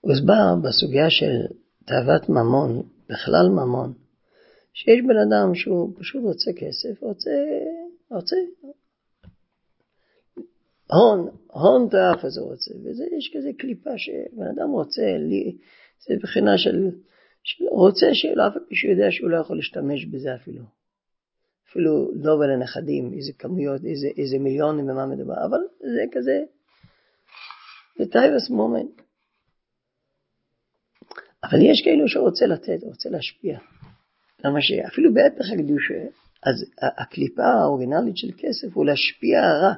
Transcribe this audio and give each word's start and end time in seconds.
הוסבר 0.00 0.54
בסוגיה 0.62 1.10
של 1.10 1.54
תאוות 1.84 2.28
ממון, 2.28 2.82
בכלל 3.08 3.48
ממון, 3.48 3.92
שיש 4.72 5.00
בן 5.08 5.18
אדם 5.28 5.54
שהוא 5.54 5.94
פשוט 5.98 6.22
רוצה 6.22 6.50
כסף, 6.52 7.02
רוצה, 7.02 7.30
רוצה 8.10 8.36
הון, 10.90 11.28
הון 11.46 11.88
תאף 11.90 12.24
הוא 12.24 12.50
רוצה, 12.50 12.74
וזה 12.84 13.04
יש 13.18 13.32
כזה 13.36 13.50
קליפה 13.58 13.90
שבן 13.96 14.46
אדם 14.46 14.70
רוצה, 14.70 15.02
לי, 15.18 15.56
זה 16.06 16.14
מבחינה 16.14 16.58
של, 16.58 16.90
של 17.42 17.64
רוצה 17.70 18.06
שלא 18.12 18.46
אף 18.48 18.52
אחד 18.52 18.60
שיודע 18.72 19.06
שהוא 19.10 19.30
לא 19.30 19.36
יכול 19.36 19.56
להשתמש 19.56 20.04
בזה 20.04 20.34
אפילו. 20.34 20.62
אפילו 21.70 22.10
לא 22.14 22.32
ולנכדים, 22.32 23.12
איזה 23.16 23.32
כמויות, 23.38 23.84
איזה, 23.84 24.08
איזה 24.16 24.38
מיליונים 24.38 24.86
במה 24.86 25.06
מדובר, 25.06 25.46
אבל 25.46 25.58
זה 25.80 26.04
כזה, 26.12 26.42
זה 27.98 28.10
טייבס 28.10 28.50
מומנט. 28.50 29.07
אבל 31.50 31.58
יש 31.62 31.82
כאלו 31.84 32.08
שרוצה 32.08 32.46
לתת, 32.46 32.82
רוצה 32.82 33.08
להשפיע. 33.08 33.58
למה 34.44 34.58
שאפילו 34.62 35.14
בהפך 35.14 35.50
הקדושה, 35.54 36.04
אז 36.42 36.64
הקליפה 36.82 37.44
האורגינלית 37.44 38.16
של 38.16 38.28
כסף 38.38 38.74
הוא 38.74 38.86
להשפיע 38.86 39.40
הרע, 39.44 39.72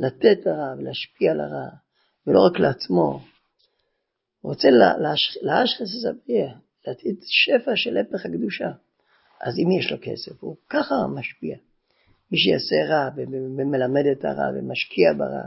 לתת 0.00 0.46
הרע 0.46 0.74
ולהשפיע 0.78 1.32
על 1.32 1.40
הרע, 1.40 1.68
ולא 2.26 2.40
רק 2.46 2.58
לעצמו. 2.58 3.20
הוא 4.40 4.52
רוצה 4.52 4.68
לאשכס 5.42 5.80
לספר, 5.80 6.46
לתת 6.86 7.22
שפע 7.22 7.76
של 7.76 7.96
הפך 7.96 8.26
הקדושה. 8.26 8.70
אז 9.40 9.58
אם 9.58 9.70
יש 9.78 9.92
לו 9.92 9.98
כסף, 10.02 10.42
הוא 10.42 10.56
ככה 10.70 10.94
משפיע. 11.14 11.56
מי 12.32 12.38
שיעשה 12.38 12.76
רע 12.88 13.10
ומלמד 13.16 14.06
את 14.12 14.24
הרע 14.24 14.50
ומשקיע 14.54 15.12
ברע, 15.12 15.46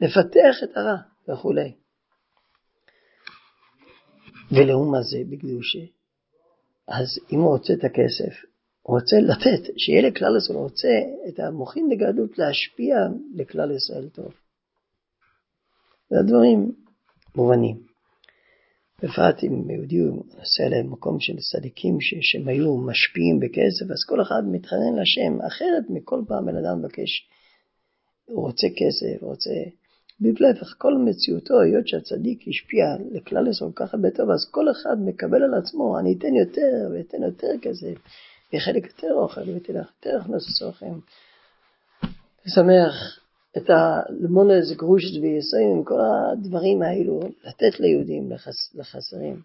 לפתח 0.00 0.62
את 0.64 0.76
הרע 0.76 0.96
וכולי. 1.28 1.72
ולעומת 4.52 5.04
זה 5.04 5.18
בקדושה, 5.30 5.84
אז 6.88 7.06
אם 7.32 7.40
הוא 7.40 7.48
רוצה 7.48 7.72
את 7.72 7.84
הכסף, 7.84 8.34
הוא 8.82 8.98
רוצה 8.98 9.16
לתת, 9.16 9.72
שיהיה 9.76 10.08
לכלל 10.08 10.36
ישראל, 10.36 10.58
הוא 10.58 10.64
רוצה 10.64 10.88
את 11.28 11.40
המוחין 11.40 11.88
לגדלות 11.90 12.38
להשפיע 12.38 12.96
לכלל 13.34 13.70
ישראל 13.76 14.08
טוב. 14.08 14.32
זה 16.10 16.18
הדברים 16.18 16.72
מובנים. 17.36 17.76
בפרט 19.02 19.44
אם 19.44 19.70
יהודי 19.70 19.98
עושה 20.38 20.68
להם 20.68 20.92
מקום 20.92 21.20
של 21.20 21.36
צדיקים 21.36 21.98
שהם 22.00 22.48
היו 22.48 22.76
משפיעים 22.76 23.40
בכסף, 23.40 23.90
אז 23.90 24.04
כל 24.08 24.22
אחד 24.22 24.42
מתחנן 24.52 24.94
לשם, 25.00 25.40
אחרת 25.40 25.84
מכל 25.88 26.22
פעם 26.28 26.46
בן 26.46 26.56
אדם 26.56 26.78
מבקש, 26.78 27.28
הוא 28.24 28.46
רוצה 28.46 28.66
כסף, 28.76 29.22
הוא 29.22 29.30
רוצה... 29.30 29.50
בפלפך, 30.20 30.74
כל 30.78 30.94
מציאותו, 30.94 31.60
היות 31.60 31.88
שהצדיק 31.88 32.48
השפיע 32.48 32.84
לכלל 33.12 33.48
ישראל 33.48 33.70
כל 33.72 33.86
כך 33.86 33.94
הרבה 33.94 34.10
טוב, 34.10 34.30
אז 34.30 34.50
כל 34.50 34.70
אחד 34.70 34.96
מקבל 35.04 35.42
על 35.42 35.54
עצמו, 35.54 35.98
אני 35.98 36.14
אתן 36.18 36.34
יותר 36.34 36.90
ואתן 36.92 37.22
יותר 37.22 37.52
כסף, 37.62 37.94
וחלק 38.54 38.84
יותר 38.86 39.12
אוכל, 39.14 39.40
ואתן 39.40 39.74
לך 39.74 39.90
יותר 39.96 40.18
הכנסות 40.20 40.68
אוכל. 40.68 40.86
ושמח 42.46 43.20
את 43.56 43.70
הלמונס 43.70 44.72
גרושת 44.76 45.20
ויסויים, 45.22 45.84
כל 45.84 46.00
הדברים 46.00 46.82
האלו, 46.82 47.20
לתת 47.44 47.80
ליהודים, 47.80 48.32
לחס, 48.32 48.74
לחסרים. 48.74 49.40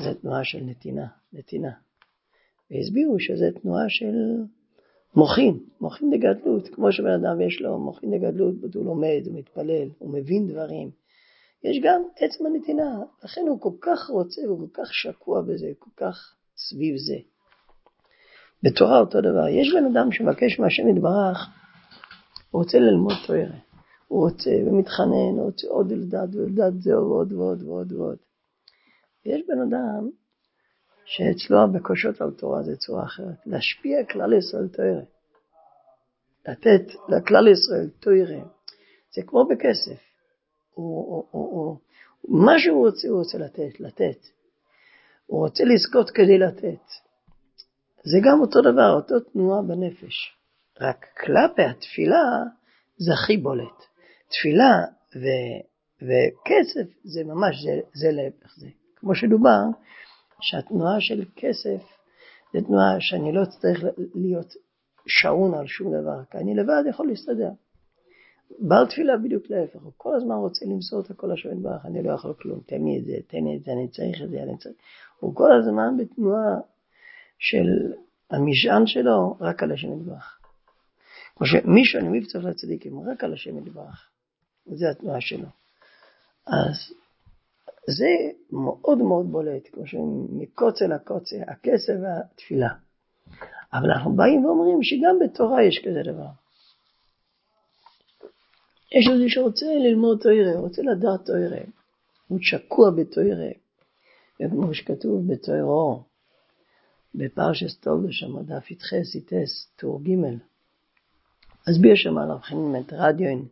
זו 0.00 0.14
תנועה 0.14 0.44
של 0.44 0.60
נתינה, 0.62 1.06
נתינה. 1.32 1.72
והסבירו 2.70 3.20
שזו 3.20 3.44
תנועה 3.62 3.84
של 3.88 4.14
מוחין, 5.16 5.58
מוחין 5.80 6.10
לגדלות, 6.10 6.68
כמו 6.68 6.92
שבן 6.92 7.10
אדם 7.10 7.40
יש 7.40 7.60
לו 7.60 7.78
מוחין 7.78 8.10
לגדלות, 8.10 8.54
הוא 8.74 8.84
לומד, 8.84 9.22
הוא 9.26 9.38
מתפלל, 9.38 9.88
הוא 9.98 10.12
מבין 10.12 10.46
דברים. 10.46 10.90
יש 11.64 11.80
גם 11.82 12.02
עצם 12.16 12.46
הנתינה, 12.46 12.98
לכן 13.24 13.40
הוא 13.48 13.60
כל 13.60 13.72
כך 13.80 14.10
רוצה, 14.10 14.42
הוא 14.48 14.58
כל 14.58 14.82
כך 14.82 14.94
שקוע 14.94 15.42
בזה, 15.42 15.66
כל 15.78 15.90
כך 15.96 16.34
סביב 16.56 16.96
זה. 16.96 17.16
בתורה 18.62 19.00
אותו 19.00 19.20
דבר, 19.20 19.48
יש 19.48 19.74
בן 19.74 19.84
אדם 19.84 20.12
שמבקש 20.12 20.58
מהשם 20.58 20.88
יתברך, 20.88 21.48
הוא 22.50 22.62
רוצה 22.62 22.78
ללמוד 22.78 23.14
תוארה, 23.26 23.58
הוא 24.08 24.24
רוצה 24.24 24.50
ומתחנן, 24.66 25.34
הוא 25.36 25.44
רוצה 25.44 25.68
עוד 25.68 25.92
לדעת 25.92 26.28
ולדעת 26.34 26.80
זה 26.80 26.98
ועוד 26.98 27.32
ועוד 27.32 27.62
ועוד 27.62 27.92
ועוד. 27.92 28.18
ויש 29.26 29.42
בן 29.48 29.60
אדם 29.60 30.10
שאצלו 31.06 31.62
הבקשות 31.62 32.20
על 32.20 32.30
תורה 32.30 32.62
זה 32.62 32.76
צורה 32.76 33.04
אחרת, 33.04 33.46
להשפיע 33.46 34.04
כלל 34.04 34.32
ישראל 34.32 34.68
תוארה. 34.68 35.02
לתת 36.48 36.94
לכלל 37.08 37.48
ישראל 37.48 37.88
תוארה, 38.00 38.44
זה 39.14 39.22
כמו 39.26 39.44
בכסף. 39.44 40.02
הוא, 40.74 41.06
הוא, 41.06 41.24
הוא, 41.30 41.50
הוא, 41.50 41.78
מה 42.28 42.58
שהוא 42.58 42.86
רוצה 42.86 43.08
הוא 43.08 43.18
רוצה 43.18 43.38
לתת, 43.38 43.80
לתת. 43.80 44.18
הוא 45.26 45.40
רוצה 45.40 45.64
לזכות 45.64 46.10
כדי 46.10 46.38
לתת. 46.38 46.84
זה 48.02 48.18
גם 48.24 48.40
אותו 48.40 48.60
דבר, 48.60 48.90
אותו 48.96 49.20
תנועה 49.20 49.62
בנפש. 49.62 50.36
רק 50.80 51.06
כלפי 51.24 51.62
התפילה 51.62 52.24
זה 52.96 53.12
הכי 53.12 53.36
בולט. 53.36 53.84
תפילה 54.28 54.74
ו, 55.16 55.26
וכסף 55.96 57.04
זה 57.04 57.24
ממש, 57.24 57.62
זה, 57.62 57.80
זה 57.94 58.12
להפך 58.12 58.56
זה. 58.56 58.68
כמו 58.96 59.14
שדובר, 59.14 59.62
שהתנועה 60.40 61.00
של 61.00 61.24
כסף 61.36 61.82
זה 62.52 62.60
תנועה 62.66 62.96
שאני 63.00 63.32
לא 63.32 63.44
צריך 63.44 63.84
להיות 64.14 64.52
שעון 65.06 65.54
על 65.54 65.66
שום 65.66 65.88
דבר, 65.88 66.24
כי 66.30 66.38
אני 66.38 66.54
לבד 66.54 66.82
יכול 66.90 67.06
להסתדר. 67.06 67.50
בעל 68.58 68.86
תפילה 68.86 69.16
בדיוק 69.16 69.50
להפך, 69.50 69.82
הוא 69.82 69.92
כל 69.96 70.16
הזמן 70.16 70.34
רוצה 70.34 70.66
למסור 70.66 71.00
את 71.00 71.10
הכל 71.10 71.32
השם 71.32 71.52
יתברך, 71.52 71.86
אני 71.86 72.02
לא 72.02 72.12
יכול 72.12 72.34
כלום, 72.34 72.60
תן 72.66 72.84
לי 72.84 72.98
את 72.98 73.04
זה, 73.04 73.16
תן 73.26 73.44
לי 73.44 73.56
את 73.56 73.64
זה, 73.64 73.72
אני 73.72 73.88
צריך 73.88 74.22
את 74.22 74.30
זה, 74.30 74.42
אני 74.42 74.58
צריך... 74.58 74.74
הוא 75.20 75.34
כל 75.34 75.50
הזמן 75.52 75.96
בתנועה 75.98 76.60
של 77.38 77.66
המשען 78.30 78.86
שלו 78.86 79.36
רק 79.40 79.62
על 79.62 79.72
השם 79.72 79.92
יתברך. 79.92 80.38
כמו 81.36 81.46
שמי 81.46 81.84
שאני 81.84 82.08
מבצע 82.08 82.38
לצדיקים, 82.38 83.00
רק 83.00 83.24
על 83.24 83.32
השם 83.32 83.58
יתברך. 83.58 84.08
זה 84.66 84.90
התנועה 84.90 85.20
שלו. 85.20 85.48
אז 86.46 86.76
זה 87.88 88.08
מאוד 88.52 88.98
מאוד 88.98 89.32
בולט, 89.32 89.68
כמו 89.72 89.86
שמקוצה 89.86 90.86
לקוצה, 90.86 91.36
הכסף 91.46 91.92
והתפילה. 92.02 92.68
אבל 93.72 93.90
אנחנו 93.90 94.16
באים 94.16 94.44
ואומרים 94.44 94.82
שגם 94.82 95.18
בתורה 95.24 95.62
יש 95.62 95.84
כזה 95.84 96.02
דבר. 96.02 96.28
יש 98.92 99.08
איזה 99.12 99.24
שרוצה 99.28 99.66
ללמוד 99.66 100.20
תוירה, 100.22 100.60
רוצה 100.60 100.82
לדעת 100.82 101.26
תוירה, 101.26 101.64
הוא 102.28 102.38
שקוע 102.42 102.90
בתוירה, 102.90 103.50
וכמו 104.40 104.74
שכתוב 104.74 105.32
בתוירו, 105.32 106.02
בפרשס 107.14 107.76
טוב 107.76 108.10
שם, 108.10 108.42
דף 108.42 108.70
י"ח 108.70 109.02
סיטס, 109.12 109.70
טור 109.76 110.00
ג', 110.02 110.10
מסביר 111.68 111.94
שם 111.94 112.18
על 112.18 112.30
הבחינים 112.30 112.76
את 112.76 112.92
רדיון, 112.92 113.46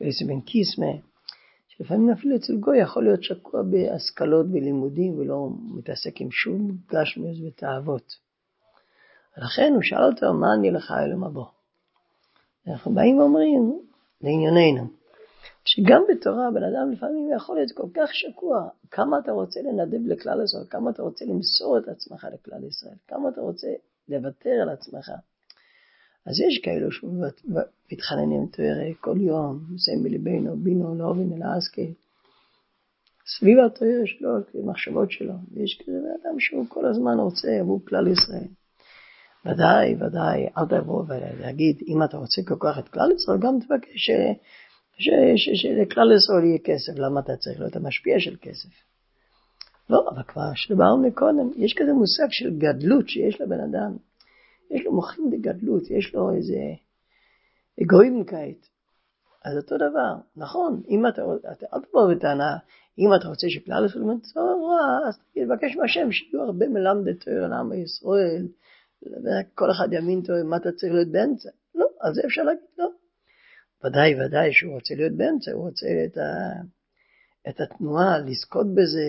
ואיזה 0.00 0.24
בן 0.26 0.40
קיסמה, 0.40 0.92
שלפעמים 1.76 2.10
אפילו 2.10 2.36
אצל 2.36 2.56
גוי 2.56 2.78
יכול 2.78 3.04
להיות 3.04 3.22
שקוע 3.22 3.62
בהשכלות 3.62 4.46
ולימודים 4.52 5.18
ולא 5.18 5.48
מתעסק 5.74 6.20
עם 6.20 6.30
שום 6.30 6.70
גשמיוס 6.92 7.38
ותאוות. 7.46 8.16
ולכן 9.38 9.72
הוא 9.74 9.82
שאל 9.82 10.04
אותו, 10.04 10.34
מה 10.34 10.54
אני 10.54 10.70
לך 10.70 10.94
אלו 11.04 11.18
מבוא? 11.18 11.46
אנחנו 12.68 12.94
באים 12.94 13.18
ואומרים 13.18 13.80
לענייננו, 14.20 14.86
שגם 15.64 16.02
בתורה 16.08 16.50
בן 16.50 16.62
אדם 16.62 16.90
לפעמים 16.92 17.28
יכול 17.36 17.56
להיות 17.56 17.72
כל 17.72 17.88
כך 17.94 18.14
שקוע, 18.14 18.68
כמה 18.90 19.18
אתה 19.18 19.32
רוצה 19.32 19.60
לנדב 19.62 20.06
לכלל 20.06 20.44
ישראל, 20.44 20.64
כמה 20.70 20.90
אתה 20.90 21.02
רוצה 21.02 21.24
למסור 21.24 21.78
את 21.78 21.88
עצמך 21.88 22.26
לכלל 22.34 22.64
ישראל, 22.64 22.96
כמה 23.08 23.28
אתה 23.28 23.40
רוצה 23.40 23.68
לוותר 24.08 24.50
על 24.62 24.68
עצמך. 24.68 25.10
אז 26.26 26.40
יש 26.40 26.60
כאלו 26.62 26.88
שמתחננים 26.92 28.46
תוארה 28.46 28.94
כל 29.00 29.16
יום, 29.20 29.60
מסיים 29.74 30.02
בליבנו, 30.02 30.56
בינו, 30.56 30.94
לא 30.94 31.04
אובין 31.04 31.32
אלא 31.32 31.46
אסקי. 31.58 31.94
סביב 33.38 33.58
התוארה 33.58 34.06
שלו, 34.06 34.30
המחשבות 34.54 35.10
שלו, 35.10 35.34
ויש 35.52 35.82
כזה 35.82 35.98
בן 35.98 36.28
אדם 36.28 36.40
שהוא 36.40 36.66
כל 36.68 36.86
הזמן 36.86 37.18
רוצה 37.18 37.48
עבור 37.60 37.80
כלל 37.84 38.08
ישראל. 38.08 38.48
ודאי, 39.46 39.94
ודאי, 39.94 40.48
אל 40.58 40.66
תבוא 40.68 41.04
ולהגיד, 41.08 41.82
אם 41.88 42.02
אתה 42.02 42.16
רוצה 42.16 42.42
כל 42.48 42.56
כך 42.60 42.78
את 42.78 42.88
כלל 42.88 43.12
ישראל, 43.12 43.38
גם 43.38 43.58
תבקש 43.60 44.10
שלכלל 45.56 46.12
ישראל 46.16 46.44
יהיה 46.44 46.58
כסף, 46.58 46.92
למה 46.96 47.20
אתה 47.20 47.36
צריך 47.36 47.60
להיות 47.60 47.76
המשפיע 47.76 48.20
של 48.20 48.36
כסף? 48.40 48.68
לא, 49.90 50.08
אבל 50.14 50.22
כבר 50.22 50.50
שדיברנו 50.54 51.02
מקודם, 51.02 51.50
יש 51.56 51.74
כזה 51.74 51.92
מושג 51.92 52.26
של 52.30 52.58
גדלות 52.58 53.08
שיש 53.08 53.40
לבן 53.40 53.60
אדם. 53.60 53.96
יש 54.70 54.84
לו 54.84 54.92
מוחין 54.92 55.30
בגדלות, 55.30 55.90
יש 55.90 56.14
לו 56.14 56.34
איזה 56.34 56.58
אגואיזם 57.82 58.24
כעת. 58.24 58.68
אז 59.44 59.56
אותו 59.56 59.76
דבר, 59.76 60.14
נכון, 60.36 60.82
אם 60.88 61.06
אתה, 61.06 61.22
אתה 61.52 61.66
אל 61.74 61.80
תבוא 61.80 62.14
בטענה, 62.14 62.56
אם 62.98 63.08
אתה 63.20 63.28
רוצה 63.28 63.46
שכלל 63.50 63.86
ישראל 63.86 64.04
ילמד 64.04 64.20
תורה, 64.34 64.98
אז 65.08 65.18
תבקש 65.34 65.76
מהשם 65.76 66.12
שיהיו 66.12 66.42
הרבה 66.42 66.68
מלמדי 66.68 67.14
תורה 67.14 67.48
לעם 67.48 67.72
ישראל, 67.72 68.46
כל 69.54 69.70
אחד 69.70 69.92
יאמין 69.92 70.20
תורה, 70.20 70.42
מה 70.42 70.56
אתה 70.56 70.72
צריך 70.72 70.92
להיות 70.92 71.08
באמצע? 71.08 71.48
לא, 71.74 71.86
על 72.00 72.14
זה 72.14 72.22
אפשר 72.26 72.42
להגיד 72.42 72.64
לא. 72.78 72.88
ודאי 73.84 74.14
ודאי 74.20 74.52
שהוא 74.52 74.74
רוצה 74.74 74.94
להיות 74.94 75.12
באמצע, 75.12 75.52
הוא 75.52 75.68
רוצה 75.68 75.86
את, 76.06 76.16
ה, 76.16 76.30
את 77.48 77.60
התנועה, 77.60 78.18
לזכות 78.18 78.66
בזה. 78.74 79.06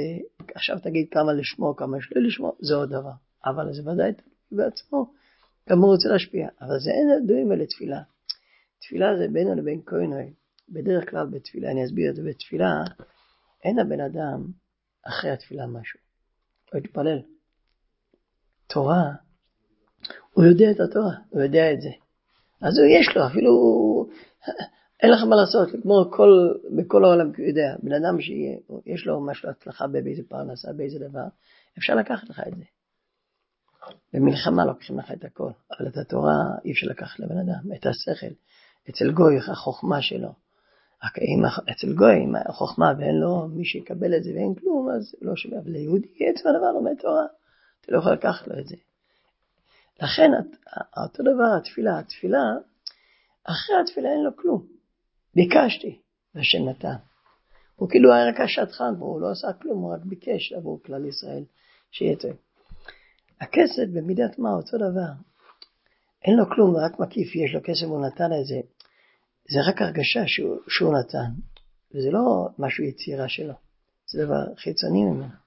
עכשיו 0.56 0.80
תגיד 0.80 1.08
כמה 1.12 1.34
לשמור, 1.34 1.78
כמה 1.78 1.98
שלא 2.02 2.22
לשמור, 2.22 2.58
זה 2.62 2.76
עוד 2.76 2.90
דבר. 2.90 3.12
אבל 3.46 3.74
זה 3.74 3.92
ודאי 3.92 4.12
בעצמו, 4.52 5.12
גם 5.70 5.80
הוא 5.80 5.92
רוצה 5.92 6.10
להשפיע. 6.10 6.48
אבל 6.62 6.80
זה 6.80 6.92
אין 6.92 7.28
דומים 7.28 7.52
לתפילה. 7.52 8.02
תפילה 8.80 9.18
זה 9.18 9.28
בינו 9.28 9.56
לבין 9.56 9.82
כהנוי. 9.86 10.34
בדרך 10.70 11.10
כלל 11.10 11.26
בתפילה, 11.26 11.72
אני 11.72 11.86
אסביר 11.86 12.10
את 12.10 12.16
זה 12.16 12.24
בתפילה, 12.24 12.84
אין 13.64 13.80
הבן 13.80 14.00
אדם 14.00 14.46
אחרי 15.08 15.32
התפילה 15.32 15.68
משהו. 15.68 16.00
הוא 16.74 16.80
יתפלל. 16.80 17.22
תורה, 18.68 19.12
הוא 20.34 20.46
יודע 20.46 20.72
את 20.72 20.80
התורה, 20.80 21.16
הוא 21.30 21.42
יודע 21.42 21.74
את 21.74 21.82
זה. 21.82 21.90
אז 22.62 22.78
הוא 22.78 22.88
יש 22.88 23.16
לו, 23.16 23.28
אפילו 23.28 23.52
אין 25.04 25.12
לך 25.12 25.24
מה 25.30 25.36
לעשות, 25.36 25.70
כמו 25.84 26.12
כל, 26.12 26.30
בכל 26.78 27.06
העולם, 27.06 27.34
כי 27.34 27.42
הוא 27.42 27.50
יודע, 27.50 27.76
בן 27.84 27.94
אדם 27.94 28.22
שיש 28.22 29.08
לו 29.08 29.26
משהו 29.26 29.50
הצלחה 29.50 29.88
באיזה 29.88 30.22
פרנסה, 30.30 30.74
באיזה 30.74 31.00
דבר, 31.00 31.28
אפשר 31.78 31.96
לקחת 31.96 32.30
לך 32.30 32.42
את 32.48 32.58
זה. 32.58 32.64
במלחמה 34.14 34.66
לוקחים 34.66 35.00
לך 35.00 35.12
את 35.12 35.26
הכל, 35.26 35.50
אבל 35.72 35.88
את 35.88 35.98
התורה 35.98 36.36
אי 36.66 36.72
אפשר 36.72 36.88
לקחת 36.88 37.20
לבן 37.20 37.38
אדם, 37.38 37.74
את 37.76 37.86
השכל. 37.86 38.34
אצל 38.90 39.12
גוי 39.12 39.38
החוכמה 39.38 40.02
שלו. 40.02 40.30
אצל 41.72 41.94
גוי, 41.94 42.16
אם 42.26 42.36
החוכמה 42.36 42.94
ואין 42.98 43.16
לו 43.16 43.48
מי 43.48 43.66
שיקבל 43.66 44.18
את 44.18 44.24
זה 44.24 44.32
ואין 44.36 44.56
כלום, 44.56 44.90
אז 44.90 45.16
לא 45.22 45.36
שווה. 45.36 45.60
אבל 45.60 45.72
ליהודי 45.72 46.08
עצם 46.08 46.50
הדבר 46.50 46.72
לומד 46.72 46.94
תורה, 47.00 47.26
אתה 47.82 47.92
לא 47.92 48.00
יכול 48.00 48.12
לקחת 48.12 48.48
לו 48.48 48.60
את 48.60 48.68
זה. 48.68 48.76
לכן 50.02 50.32
אותו 51.04 51.24
דבר 51.24 51.58
התפילה, 51.58 52.00
התפילה, 52.00 52.44
אחרי 53.44 53.76
התפילה 53.84 54.10
אין 54.10 54.24
לו 54.24 54.36
כלום. 54.36 54.66
ביקשתי, 55.36 56.02
והשם 56.36 56.70
נתן. 56.70 56.96
הוא 57.76 57.90
כאילו 57.90 58.14
היה 58.14 58.30
רק 58.30 58.40
השטחן, 58.40 58.94
הוא 59.00 59.22
לא 59.22 59.32
עשה 59.32 59.54
כלום, 59.54 59.82
הוא 59.82 59.94
רק 59.94 60.02
ביקש 60.06 60.54
עבור 60.54 60.84
כלל 60.84 61.06
ישראל 61.06 61.44
שיהיה 61.92 62.16
טוב. 62.16 62.45
הכסף 63.42 63.84
במידת 63.94 64.40
מה 64.40 64.50
אותו 64.50 64.78
דבר. 64.78 65.12
אין 66.26 66.36
לו 66.36 66.50
כלום, 66.50 66.76
רק 66.78 67.00
מקיף, 67.00 67.36
יש 67.36 67.54
לו 67.54 67.60
כסף, 67.64 67.86
הוא 67.86 68.06
נתן 68.06 68.30
את 68.40 68.46
זה. 68.46 68.60
זה 69.50 69.60
רק 69.70 69.82
הרגשה 69.82 70.28
שהוא, 70.28 70.58
שהוא 70.68 70.94
נתן, 71.00 71.32
וזה 71.96 72.12
לא 72.12 72.48
משהו 72.60 72.84
יצירה 72.84 73.30
שלו, 73.30 73.54
זה 74.08 74.26
דבר 74.26 74.56
חיצוני 74.58 75.04
ממנו. 75.04 75.45